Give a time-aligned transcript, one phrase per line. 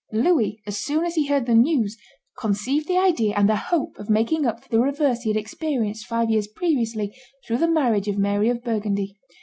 [0.11, 1.95] Louis, as soon as he heard the news,
[2.39, 6.07] conceived the idea and the hope of making up for the reverse he had experienced
[6.07, 9.15] five years previously through the marriage of Mary of Burgundy.